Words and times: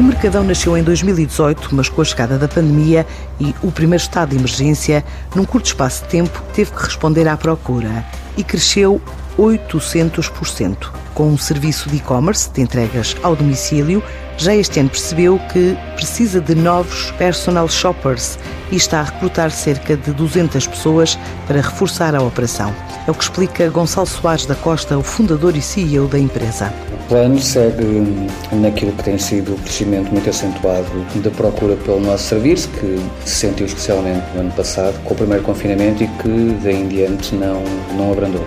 O 0.00 0.02
Mercadão 0.02 0.42
nasceu 0.42 0.78
em 0.78 0.82
2018, 0.82 1.74
mas 1.74 1.90
com 1.90 2.00
a 2.00 2.04
chegada 2.06 2.38
da 2.38 2.48
pandemia 2.48 3.06
e 3.38 3.54
o 3.62 3.70
primeiro 3.70 4.02
estado 4.02 4.30
de 4.30 4.36
emergência, 4.36 5.04
num 5.34 5.44
curto 5.44 5.66
espaço 5.66 6.04
de 6.04 6.08
tempo, 6.08 6.42
teve 6.54 6.70
que 6.70 6.82
responder 6.84 7.28
à 7.28 7.36
procura 7.36 8.02
e 8.34 8.42
cresceu 8.42 8.98
800%. 9.38 10.90
Com 11.12 11.28
um 11.28 11.36
serviço 11.36 11.90
de 11.90 11.96
e-commerce 11.96 12.50
de 12.50 12.62
entregas 12.62 13.14
ao 13.22 13.36
domicílio, 13.36 14.02
já 14.38 14.54
este 14.54 14.80
ano 14.80 14.88
percebeu 14.88 15.38
que 15.52 15.76
precisa 15.96 16.40
de 16.40 16.54
novos 16.54 17.10
personal 17.18 17.68
shoppers 17.68 18.38
e 18.72 18.76
está 18.76 19.00
a 19.00 19.04
recrutar 19.04 19.50
cerca 19.50 19.98
de 19.98 20.12
200 20.12 20.66
pessoas 20.66 21.18
para 21.46 21.60
reforçar 21.60 22.14
a 22.14 22.22
operação. 22.22 22.74
É 23.06 23.10
o 23.10 23.14
que 23.14 23.24
explica 23.24 23.68
Gonçalo 23.68 24.06
Soares 24.06 24.46
da 24.46 24.54
Costa, 24.54 24.96
o 24.96 25.02
fundador 25.02 25.54
e 25.54 25.60
CEO 25.60 26.08
da 26.08 26.18
empresa. 26.18 26.72
Plano 27.10 27.40
segue 27.40 28.06
naquilo 28.52 28.92
que 28.92 29.02
tem 29.02 29.18
sido 29.18 29.54
o 29.54 29.56
crescimento 29.56 30.12
muito 30.12 30.30
acentuado 30.30 30.86
da 31.16 31.30
procura 31.32 31.74
pelo 31.74 31.98
nosso 31.98 32.22
serviço, 32.22 32.68
que 32.68 33.00
se 33.24 33.34
sentiu 33.34 33.66
especialmente 33.66 34.22
no 34.32 34.42
ano 34.42 34.52
passado, 34.52 34.96
com 35.02 35.14
o 35.14 35.16
primeiro 35.16 35.42
confinamento 35.42 36.04
e 36.04 36.06
que 36.06 36.56
daí 36.62 36.76
em 36.76 36.86
diante 36.86 37.34
não, 37.34 37.64
não 37.96 38.12
abrandou. 38.12 38.46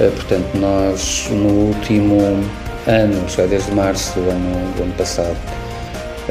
Eh, 0.00 0.10
portanto, 0.10 0.54
nós 0.56 1.28
no 1.30 1.48
último 1.48 2.20
ano, 2.86 3.26
já 3.26 3.46
desde 3.46 3.72
março 3.72 4.20
do 4.20 4.28
ano, 4.28 4.76
do 4.76 4.82
ano 4.82 4.92
passado, 4.92 5.38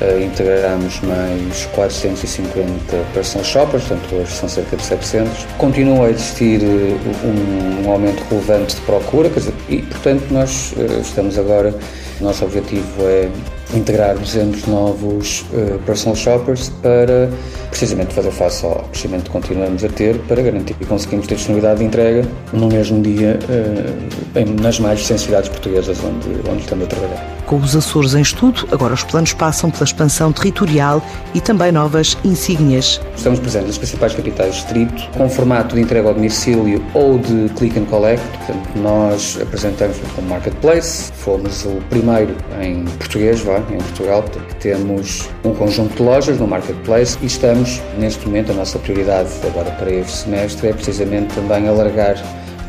uh, 0.02 0.24
integramos 0.24 1.00
mais 1.02 1.66
450 1.74 2.98
personal 3.14 3.46
shoppers, 3.46 3.84
portanto 3.86 4.16
hoje 4.16 4.32
são 4.34 4.50
cerca 4.50 4.78
de 4.78 4.84
700. 4.84 5.46
Continua 5.58 6.08
a 6.08 6.10
existir 6.10 6.62
uh, 6.62 7.00
um, 7.26 7.86
um, 7.86 7.92
aumento 7.92 8.24
relevante 8.30 8.76
de 8.76 8.82
procura, 8.82 9.30
dizer, 9.30 9.54
e 9.70 9.82
portanto 9.82 10.26
nós 10.32 10.74
uh, 10.78 11.02
estamos 11.02 11.38
agora, 11.38 11.74
nosso 12.22 12.46
objetivo 12.46 13.08
é 13.08 13.30
integrar 13.74 14.18
200 14.18 14.66
novos 14.68 15.46
uh, 15.52 15.80
personal 15.80 16.16
shoppers 16.16 16.70
para 16.82 17.30
precisamente 17.70 18.14
fazer 18.14 18.32
face 18.32 18.66
ao 18.66 18.76
crescimento 18.92 19.26
que 19.26 19.32
continuamos 19.32 19.84
a 19.84 19.90
ter 19.90 20.18
para 20.20 20.42
garantir 20.42 20.74
que 20.74 20.86
conseguimos 20.86 21.28
ter 21.28 21.36
disponibilidade 21.36 21.80
de 21.80 21.86
entrega 21.86 22.26
no 22.54 22.68
mesmo 22.68 23.02
dia 23.02 23.38
uh, 23.44 24.62
nas 24.62 24.80
mais 24.80 25.06
100 25.06 25.18
cidades 25.18 25.50
portuguesas 25.50 25.98
onde, 26.04 26.50
onde 26.50 26.62
estamos 26.62 26.86
a 26.86 26.88
trabalhar. 26.88 27.38
Com 27.48 27.58
os 27.58 27.78
Açores 27.78 28.14
em 28.14 28.22
estudo, 28.22 28.68
agora 28.74 28.94
os 28.94 29.06
planos 29.06 29.32
passam 29.32 29.72
pela 29.72 29.86
expansão 29.86 30.34
territorial 30.34 31.02
e 31.34 31.40
também 31.40 31.72
novas 31.72 32.18
insígnias. 32.26 33.00
Estamos 33.16 33.40
presentes 33.40 33.68
nas 33.70 33.78
principais 33.78 34.14
capitais 34.14 34.56
de 34.56 34.62
distrito, 34.62 35.10
com 35.18 35.30
formato 35.30 35.76
de 35.76 35.82
entrega 35.82 36.10
ao 36.10 36.14
domicílio 36.14 36.84
ou 36.94 37.18
de 37.18 37.48
click 37.56 37.80
and 37.80 37.86
collect. 37.86 38.26
Portanto, 38.40 38.70
nós 38.76 39.40
apresentamos 39.42 39.98
como 40.14 40.28
marketplace, 40.28 41.10
fomos 41.14 41.64
o 41.64 41.82
primeiro 41.90 42.36
em 42.62 42.84
português, 42.84 43.40
vá, 43.60 43.74
em 43.74 43.78
Portugal, 43.78 44.24
temos 44.60 45.30
um 45.44 45.54
conjunto 45.54 45.96
de 45.96 46.04
lojas 46.04 46.40
no 46.40 46.48
marketplace 46.48 47.18
e 47.22 47.26
estamos, 47.26 47.82
neste 47.98 48.26
momento, 48.26 48.52
a 48.52 48.56
nossa 48.56 48.78
prioridade 48.80 49.30
agora 49.46 49.72
para 49.72 49.92
este 49.92 50.12
semestre 50.12 50.70
é 50.70 50.74
precisamente 50.74 51.34
também 51.34 51.68
alargar 51.68 52.16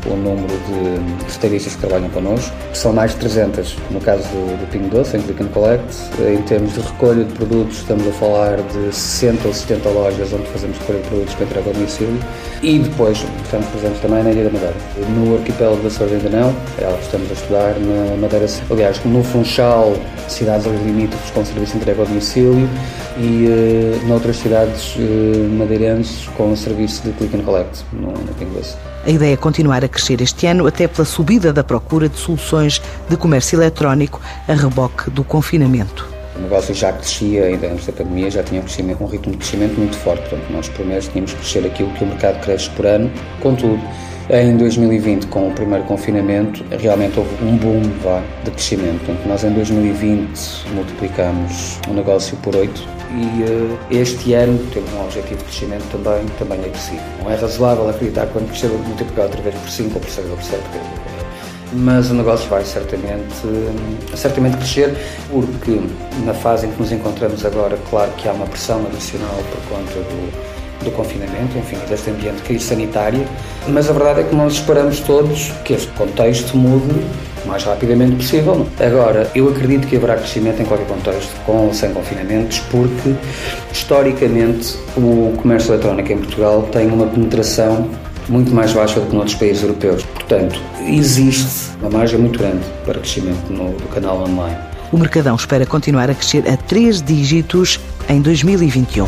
o 0.05 0.15
número 0.15 0.47
de 0.47 1.27
estaristas 1.27 1.75
que 1.75 1.81
trabalham 1.81 2.09
connosco. 2.09 2.55
São 2.73 2.93
mais 2.93 3.11
de 3.11 3.17
300 3.17 3.77
no 3.91 3.99
caso 3.99 4.23
do, 4.23 4.59
do 4.59 4.71
Pingo 4.71 4.89
Doce, 4.89 5.17
em 5.17 5.21
Click 5.21 5.43
and 5.43 5.47
Collect. 5.47 5.95
Em 6.19 6.41
termos 6.43 6.73
de 6.73 6.81
recolha 6.81 7.23
de 7.23 7.33
produtos, 7.33 7.77
estamos 7.77 8.07
a 8.07 8.11
falar 8.11 8.57
de 8.57 8.95
60 8.95 9.47
ou 9.47 9.53
70 9.53 9.89
lojas 9.89 10.33
onde 10.33 10.47
fazemos 10.47 10.77
recolha 10.77 10.99
de 10.99 11.07
produtos 11.07 11.35
para 11.35 11.45
entrega 11.45 11.69
ao 11.69 11.73
domicílio. 11.73 12.19
E 12.61 12.79
depois 12.79 13.25
estamos 13.43 13.67
presentes 13.67 13.99
também 14.01 14.23
na 14.23 14.31
Ilha 14.31 14.45
da 14.45 14.51
Madeira. 14.51 14.75
No 15.15 15.37
arquipélago 15.37 15.81
da 15.81 15.87
Açores 15.87 16.13
ainda 16.13 16.29
não, 16.29 16.53
estamos 17.01 17.29
a 17.29 17.33
estudar 17.33 17.75
na 17.79 18.15
Madeira. 18.17 18.45
Aliás, 18.69 19.03
no 19.05 19.23
Funchal, 19.23 19.95
cidades 20.27 20.65
limítrofes 20.65 21.31
com 21.31 21.43
serviço 21.43 21.73
de 21.73 21.77
entrega 21.79 22.01
ao 22.01 22.07
domicílio 22.07 22.69
e 23.17 23.47
uh, 23.47 24.07
noutras 24.07 24.37
cidades 24.37 24.95
uh, 24.95 25.49
madeirenses 25.57 26.27
com 26.37 26.55
serviço 26.55 27.03
de 27.03 27.11
Click 27.13 27.35
and 27.35 27.43
Collect 27.43 27.83
no, 27.93 28.11
no 28.11 28.33
Pingo 28.37 28.53
Doce. 28.53 28.75
A 29.05 29.09
ideia 29.09 29.33
é 29.33 29.37
continuar 29.37 29.83
a 29.83 29.88
crescer 29.89 30.21
este 30.21 30.47
ano, 30.47 30.67
até 30.67 30.87
pela 30.87 31.05
subida 31.05 31.51
da 31.51 31.63
procura 31.63 32.07
de 32.07 32.17
soluções 32.17 32.81
de 33.09 33.17
comércio 33.17 33.57
eletrónico 33.57 34.21
a 34.47 34.53
reboque 34.53 35.09
do 35.09 35.23
confinamento. 35.23 36.07
O 36.35 36.41
negócio 36.41 36.73
já 36.73 36.93
crescia 36.93 37.45
ainda 37.45 37.67
antes 37.67 37.85
da 37.85 37.91
pandemia, 37.91 38.31
já 38.31 38.41
tinha 38.41 38.61
um, 38.61 39.03
um 39.03 39.07
ritmo 39.07 39.33
de 39.33 39.37
crescimento 39.39 39.77
muito 39.77 39.97
forte. 39.97 40.21
Portanto, 40.29 40.49
nós 40.51 40.69
por 40.69 40.85
mês 40.85 41.07
tínhamos 41.09 41.33
que 41.33 41.39
crescer 41.39 41.65
aquilo 41.65 41.91
que 41.93 42.03
o 42.03 42.07
mercado 42.07 42.39
cresce 42.41 42.69
por 42.69 42.85
ano. 42.85 43.11
Contudo, 43.41 43.81
em 44.29 44.55
2020, 44.57 45.25
com 45.27 45.47
o 45.47 45.51
primeiro 45.51 45.83
confinamento, 45.85 46.63
realmente 46.69 47.17
houve 47.17 47.43
um 47.43 47.57
boom 47.57 47.81
vá, 48.03 48.21
de 48.43 48.51
crescimento. 48.51 49.03
Portanto, 49.05 49.27
nós 49.27 49.43
em 49.43 49.51
2020 49.51 50.65
multiplicamos 50.75 51.79
o 51.89 51.93
negócio 51.93 52.37
por 52.37 52.55
8 52.55 52.87
e 53.11 53.43
uh, 53.43 53.79
este 53.89 54.33
ano 54.33 54.59
temos 54.71 54.93
um 54.93 55.03
objetivo 55.03 55.37
de 55.37 55.43
crescimento 55.45 55.83
também, 55.91 56.25
também 56.37 56.59
é 56.59 56.69
possível. 56.69 57.03
Não 57.23 57.31
é 57.31 57.35
razoável 57.35 57.89
acreditar 57.89 58.27
que 58.27 58.33
quando 58.33 58.49
crescer 58.49 58.67
multiplicar 58.67 59.25
outra 59.25 59.41
vez 59.41 59.55
por 59.55 59.69
5 59.69 59.95
ou 59.95 60.01
por 60.01 60.09
6 60.09 60.29
ou 60.29 60.35
por 60.35 60.43
7, 60.43 60.63
mas 61.73 62.11
o 62.11 62.13
negócio 62.13 62.47
vai 62.49 62.63
certamente, 62.63 63.33
certamente 64.15 64.57
crescer, 64.57 64.95
porque 65.31 65.79
na 66.23 66.33
fase 66.33 66.67
em 66.67 66.71
que 66.71 66.79
nos 66.79 66.91
encontramos 66.91 67.43
agora, 67.45 67.77
claro 67.89 68.11
que 68.11 68.27
há 68.27 68.33
uma 68.33 68.45
pressão 68.45 68.85
adicional 68.85 69.35
por 69.51 69.75
conta 69.75 69.93
do, 69.93 70.48
do 70.83 70.91
confinamento, 70.91 71.57
enfim, 71.57 71.77
deste 71.89 72.09
ambiente 72.09 72.37
de 72.37 72.41
crise 72.43 72.65
sanitária, 72.65 73.25
mas 73.67 73.89
a 73.89 73.93
verdade 73.93 74.21
é 74.21 74.23
que 74.23 74.35
nós 74.35 74.53
esperamos 74.53 74.99
todos 74.99 75.51
que 75.63 75.73
este 75.73 75.91
contexto 75.93 76.55
mude 76.57 76.93
o 77.45 77.47
mais 77.47 77.63
rapidamente 77.63 78.15
possível. 78.15 78.67
Agora, 78.79 79.29
eu 79.33 79.49
acredito 79.49 79.87
que 79.87 79.95
haverá 79.95 80.15
crescimento 80.15 80.61
em 80.61 80.65
qualquer 80.65 80.87
contexto, 80.87 81.29
com 81.45 81.67
ou 81.67 81.73
sem 81.73 81.93
confinamentos, 81.93 82.59
porque 82.71 83.15
historicamente 83.71 84.77
o 84.97 85.33
comércio 85.37 85.73
eletrónico 85.73 86.11
em 86.11 86.17
Portugal 86.17 86.63
tem 86.71 86.87
uma 86.87 87.07
penetração 87.07 87.89
muito 88.27 88.53
mais 88.53 88.73
baixa 88.73 88.99
do 88.99 89.07
que 89.07 89.15
noutros 89.15 89.35
países 89.35 89.63
europeus. 89.63 90.03
Portanto, 90.03 90.61
existe 90.85 91.71
uma 91.81 91.89
margem 91.89 92.19
muito 92.19 92.37
grande 92.37 92.63
para 92.85 92.99
crescimento 92.99 93.51
no, 93.51 93.73
do 93.73 93.87
canal 93.87 94.21
online. 94.21 94.57
O 94.91 94.97
Mercadão 94.97 95.35
espera 95.35 95.65
continuar 95.65 96.09
a 96.09 96.15
crescer 96.15 96.47
a 96.47 96.57
três 96.57 97.01
dígitos 97.01 97.79
em 98.07 98.21
2021. 98.21 99.07